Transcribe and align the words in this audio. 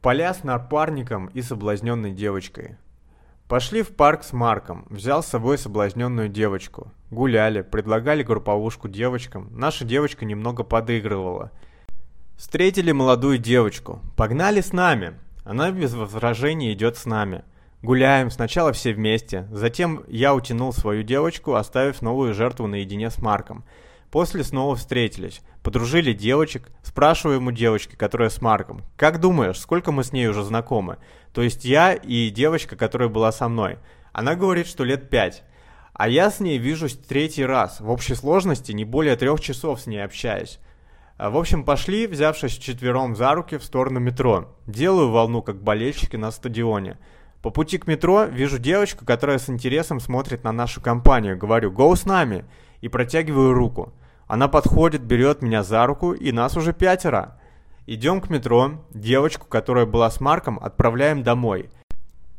Поля 0.00 0.32
с 0.32 0.44
напарником 0.44 1.26
и 1.34 1.42
соблазненной 1.42 2.12
девочкой. 2.12 2.76
Пошли 3.48 3.82
в 3.82 3.96
парк 3.96 4.22
с 4.22 4.32
Марком, 4.32 4.86
взял 4.90 5.24
с 5.24 5.26
собой 5.26 5.58
соблазненную 5.58 6.28
девочку. 6.28 6.92
Гуляли, 7.10 7.62
предлагали 7.62 8.22
групповушку 8.22 8.88
девочкам, 8.88 9.48
наша 9.50 9.84
девочка 9.84 10.24
немного 10.24 10.62
подыгрывала. 10.62 11.50
Встретили 12.36 12.92
молодую 12.92 13.38
девочку, 13.38 14.00
погнали 14.16 14.60
с 14.60 14.72
нами. 14.72 15.14
Она 15.44 15.72
без 15.72 15.94
возражений 15.94 16.72
идет 16.72 16.96
с 16.96 17.04
нами. 17.04 17.42
Гуляем, 17.82 18.30
сначала 18.30 18.72
все 18.72 18.92
вместе, 18.92 19.48
затем 19.50 20.04
я 20.06 20.32
утянул 20.34 20.72
свою 20.72 21.02
девочку, 21.02 21.54
оставив 21.54 22.02
новую 22.02 22.34
жертву 22.34 22.68
наедине 22.68 23.10
с 23.10 23.18
Марком. 23.18 23.64
После 24.10 24.42
снова 24.42 24.74
встретились, 24.74 25.42
подружили 25.62 26.14
девочек, 26.14 26.70
спрашиваем 26.82 27.46
у 27.46 27.52
девочки, 27.52 27.94
которая 27.94 28.30
с 28.30 28.40
Марком, 28.40 28.82
«Как 28.96 29.20
думаешь, 29.20 29.58
сколько 29.58 29.92
мы 29.92 30.02
с 30.02 30.12
ней 30.12 30.28
уже 30.28 30.42
знакомы?» 30.42 30.96
То 31.34 31.42
есть 31.42 31.64
я 31.64 31.92
и 31.92 32.30
девочка, 32.30 32.74
которая 32.74 33.08
была 33.08 33.32
со 33.32 33.48
мной. 33.48 33.78
Она 34.12 34.34
говорит, 34.34 34.66
что 34.66 34.84
лет 34.84 35.10
пять. 35.10 35.44
А 35.92 36.08
я 36.08 36.30
с 36.30 36.40
ней 36.40 36.58
вижусь 36.58 36.96
третий 36.96 37.44
раз, 37.44 37.80
в 37.80 37.90
общей 37.90 38.14
сложности 38.14 38.72
не 38.72 38.84
более 38.84 39.16
трех 39.16 39.40
часов 39.40 39.80
с 39.80 39.86
ней 39.86 40.02
общаюсь. 40.02 40.58
В 41.18 41.36
общем, 41.36 41.64
пошли, 41.64 42.06
взявшись 42.06 42.56
четвером 42.56 43.16
за 43.16 43.34
руки 43.34 43.58
в 43.58 43.64
сторону 43.64 43.98
метро. 43.98 44.56
Делаю 44.66 45.10
волну, 45.10 45.42
как 45.42 45.62
болельщики 45.62 46.16
на 46.16 46.30
стадионе. 46.30 46.96
По 47.42 47.50
пути 47.50 47.78
к 47.78 47.86
метро 47.86 48.24
вижу 48.24 48.58
девочку, 48.58 49.04
которая 49.04 49.38
с 49.38 49.50
интересом 49.50 50.00
смотрит 50.00 50.44
на 50.44 50.52
нашу 50.52 50.80
компанию. 50.80 51.36
Говорю 51.36 51.72
«Гоу 51.72 51.94
с 51.94 52.06
нами!» 52.06 52.44
И 52.80 52.88
протягиваю 52.88 53.52
руку. 53.52 53.92
Она 54.26 54.48
подходит, 54.48 55.02
берет 55.02 55.42
меня 55.42 55.62
за 55.62 55.86
руку, 55.86 56.12
и 56.12 56.32
нас 56.32 56.56
уже 56.56 56.72
пятеро. 56.72 57.40
Идем 57.86 58.20
к 58.20 58.28
метро, 58.28 58.84
девочку, 58.90 59.46
которая 59.46 59.86
была 59.86 60.10
с 60.10 60.20
Марком, 60.20 60.58
отправляем 60.60 61.22
домой. 61.22 61.70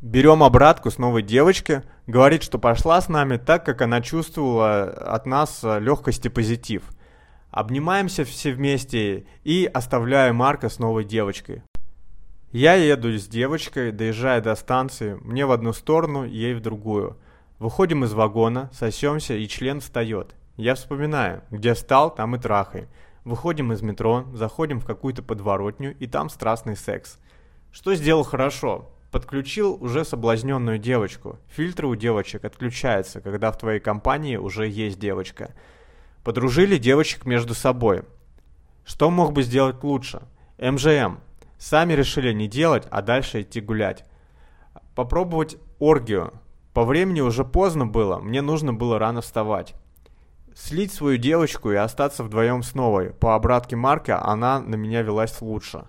Берем 0.00 0.42
обратку 0.42 0.90
с 0.90 0.98
новой 0.98 1.22
девочки, 1.22 1.82
говорит, 2.06 2.42
что 2.42 2.58
пошла 2.58 3.00
с 3.00 3.08
нами 3.08 3.36
так, 3.36 3.64
как 3.64 3.82
она 3.82 4.00
чувствовала 4.00 4.84
от 4.84 5.26
нас 5.26 5.64
легкость 5.64 6.26
и 6.26 6.28
позитив. 6.28 6.82
Обнимаемся 7.50 8.24
все 8.24 8.52
вместе 8.52 9.26
и 9.42 9.64
оставляю 9.64 10.34
Марка 10.34 10.68
с 10.68 10.78
новой 10.78 11.04
девочкой. 11.04 11.62
Я 12.52 12.74
еду 12.74 13.10
с 13.10 13.26
девочкой, 13.26 13.90
доезжая 13.90 14.40
до 14.40 14.54
станции, 14.54 15.18
мне 15.22 15.46
в 15.46 15.52
одну 15.52 15.72
сторону, 15.72 16.24
ей 16.24 16.54
в 16.54 16.60
другую. 16.60 17.16
Выходим 17.58 18.04
из 18.04 18.12
вагона, 18.12 18.70
сосемся, 18.72 19.34
и 19.34 19.48
член 19.48 19.80
встает. 19.80 20.34
Я 20.56 20.76
вспоминаю, 20.76 21.42
где 21.50 21.74
встал, 21.74 22.14
там 22.14 22.36
и 22.36 22.38
трахай. 22.38 22.86
Выходим 23.24 23.72
из 23.72 23.82
метро, 23.82 24.24
заходим 24.32 24.80
в 24.80 24.84
какую-то 24.84 25.22
подворотню, 25.22 25.96
и 25.98 26.06
там 26.06 26.30
страстный 26.30 26.76
секс. 26.76 27.18
Что 27.72 27.94
сделал 27.94 28.22
хорошо? 28.22 28.88
Подключил 29.10 29.76
уже 29.80 30.04
соблазненную 30.04 30.78
девочку. 30.78 31.38
Фильтры 31.48 31.88
у 31.88 31.96
девочек 31.96 32.44
отключаются, 32.44 33.20
когда 33.20 33.50
в 33.50 33.58
твоей 33.58 33.80
компании 33.80 34.36
уже 34.36 34.68
есть 34.68 34.98
девочка. 34.98 35.52
Подружили 36.22 36.78
девочек 36.78 37.26
между 37.26 37.54
собой. 37.54 38.02
Что 38.84 39.10
мог 39.10 39.32
бы 39.32 39.42
сделать 39.42 39.82
лучше? 39.82 40.22
МЖМ. 40.58 41.18
Сами 41.58 41.94
решили 41.94 42.32
не 42.32 42.46
делать, 42.46 42.86
а 42.90 43.02
дальше 43.02 43.42
идти 43.42 43.60
гулять. 43.60 44.04
Попробовать 44.94 45.56
оргию. 45.78 46.32
По 46.78 46.84
времени 46.84 47.20
уже 47.20 47.44
поздно 47.44 47.88
было, 47.88 48.20
мне 48.20 48.40
нужно 48.40 48.72
было 48.72 49.00
рано 49.00 49.20
вставать. 49.20 49.74
Слить 50.54 50.92
свою 50.92 51.18
девочку 51.18 51.72
и 51.72 51.74
остаться 51.74 52.22
вдвоем 52.22 52.62
с 52.62 52.76
новой. 52.76 53.10
По 53.10 53.34
обратке 53.34 53.74
Марка 53.74 54.24
она 54.24 54.60
на 54.60 54.76
меня 54.76 55.02
велась 55.02 55.40
лучше. 55.40 55.86